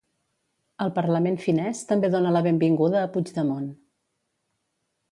El 0.85 0.91
Parlament 0.95 1.37
finès 1.43 1.83
també 1.91 2.11
dona 2.17 2.33
la 2.39 2.43
benvinguda 2.49 3.05
a 3.05 3.13
Puigdemont. 3.19 3.71